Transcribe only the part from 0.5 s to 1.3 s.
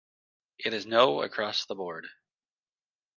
It is 'no'